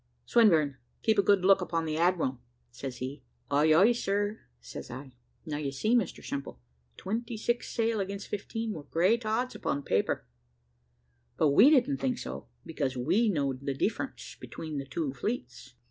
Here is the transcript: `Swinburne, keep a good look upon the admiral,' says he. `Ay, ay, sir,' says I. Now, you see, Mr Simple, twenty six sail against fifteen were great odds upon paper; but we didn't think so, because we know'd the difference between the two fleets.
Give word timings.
`Swinburne, 0.27 0.77
keep 1.03 1.19
a 1.19 1.21
good 1.21 1.45
look 1.45 1.61
upon 1.61 1.85
the 1.85 1.95
admiral,' 1.95 2.41
says 2.71 2.97
he. 2.97 3.21
`Ay, 3.51 3.79
ay, 3.79 3.91
sir,' 3.91 4.39
says 4.59 4.89
I. 4.89 5.13
Now, 5.45 5.57
you 5.57 5.71
see, 5.71 5.93
Mr 5.93 6.25
Simple, 6.27 6.59
twenty 6.97 7.37
six 7.37 7.69
sail 7.69 7.99
against 7.99 8.27
fifteen 8.27 8.71
were 8.71 8.81
great 8.85 9.27
odds 9.27 9.53
upon 9.53 9.83
paper; 9.83 10.25
but 11.37 11.49
we 11.49 11.69
didn't 11.69 11.97
think 11.97 12.17
so, 12.17 12.47
because 12.65 12.97
we 12.97 13.29
know'd 13.29 13.63
the 13.63 13.75
difference 13.75 14.35
between 14.41 14.79
the 14.79 14.85
two 14.87 15.13
fleets. 15.13 15.75